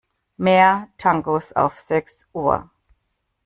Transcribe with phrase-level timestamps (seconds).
[0.37, 2.67] Mehr Tangos auf sechs Uhr.